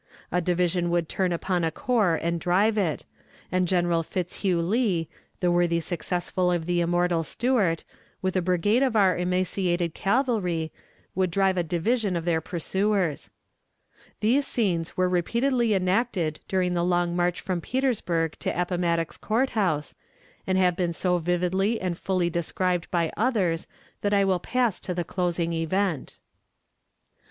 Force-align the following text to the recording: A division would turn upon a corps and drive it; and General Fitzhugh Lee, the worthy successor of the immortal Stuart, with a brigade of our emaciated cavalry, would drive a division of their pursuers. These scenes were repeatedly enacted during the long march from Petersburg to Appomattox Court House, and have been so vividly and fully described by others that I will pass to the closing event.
A 0.31 0.41
division 0.41 0.89
would 0.89 1.07
turn 1.07 1.31
upon 1.31 1.63
a 1.63 1.69
corps 1.69 2.15
and 2.15 2.39
drive 2.39 2.75
it; 2.75 3.05
and 3.51 3.67
General 3.67 4.01
Fitzhugh 4.01 4.59
Lee, 4.59 5.07
the 5.41 5.51
worthy 5.51 5.79
successor 5.79 6.55
of 6.55 6.65
the 6.65 6.81
immortal 6.81 7.21
Stuart, 7.21 7.83
with 8.19 8.35
a 8.35 8.41
brigade 8.41 8.81
of 8.81 8.95
our 8.95 9.15
emaciated 9.15 9.93
cavalry, 9.93 10.71
would 11.13 11.29
drive 11.29 11.55
a 11.55 11.61
division 11.61 12.15
of 12.15 12.25
their 12.25 12.41
pursuers. 12.41 13.29
These 14.21 14.47
scenes 14.47 14.97
were 14.97 15.07
repeatedly 15.07 15.75
enacted 15.75 16.39
during 16.47 16.73
the 16.73 16.83
long 16.83 17.15
march 17.15 17.39
from 17.39 17.61
Petersburg 17.61 18.35
to 18.39 18.59
Appomattox 18.59 19.17
Court 19.17 19.51
House, 19.51 19.93
and 20.47 20.57
have 20.57 20.75
been 20.75 20.93
so 20.93 21.19
vividly 21.19 21.79
and 21.79 21.95
fully 21.95 22.31
described 22.31 22.89
by 22.89 23.13
others 23.15 23.67
that 24.01 24.15
I 24.15 24.25
will 24.25 24.39
pass 24.39 24.79
to 24.79 24.95
the 24.95 25.03
closing 25.03 25.53
event. 25.53 26.17